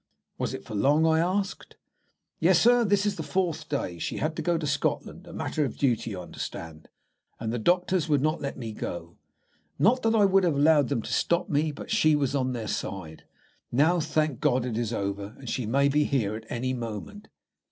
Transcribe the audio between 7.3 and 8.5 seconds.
and the doctors would not